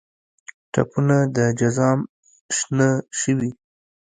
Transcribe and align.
ټپونه 0.71 1.17
د 1.35 1.37
جزام 1.59 1.99
شنه 2.57 2.89
شوي 3.19 3.51